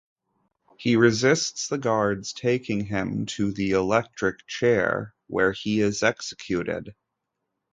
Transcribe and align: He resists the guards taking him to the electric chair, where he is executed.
He 0.79 0.95
resists 0.95 1.67
the 1.67 1.77
guards 1.77 2.33
taking 2.33 2.85
him 2.85 3.27
to 3.37 3.51
the 3.51 3.69
electric 3.73 4.47
chair, 4.47 5.13
where 5.27 5.51
he 5.51 5.79
is 5.79 6.01
executed. 6.01 6.95